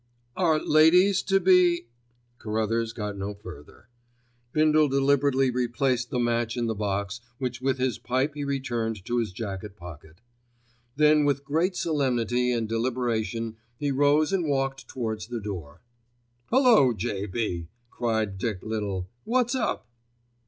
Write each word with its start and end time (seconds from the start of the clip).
"Are 0.35 0.57
ladies 0.59 1.21
to 1.21 1.39
be——" 1.39 1.85
Carruthers 2.39 2.91
got 2.91 3.15
no 3.15 3.35
further. 3.35 3.87
Bindle 4.51 4.87
deliberately 4.87 5.51
replaced 5.51 6.09
the 6.09 6.17
match 6.17 6.57
in 6.57 6.65
the 6.65 6.73
box, 6.73 7.21
which 7.37 7.61
with 7.61 7.77
his 7.77 7.99
pipe 7.99 8.33
he 8.33 8.43
returned 8.43 9.05
to 9.05 9.19
his 9.19 9.31
jacket 9.31 9.75
pocket. 9.75 10.19
Then 10.95 11.23
with 11.23 11.45
great 11.45 11.75
solemnity 11.75 12.51
and 12.51 12.67
deliberation 12.67 13.57
he 13.77 13.91
rose 13.91 14.33
and 14.33 14.47
walked 14.49 14.87
towards 14.87 15.27
the 15.27 15.39
door. 15.39 15.81
"Hullo! 16.49 16.93
J.B.," 16.93 17.67
cried 17.91 18.39
Dick 18.39 18.63
Little. 18.63 19.07
"What's 19.23 19.53
up?" 19.53 19.85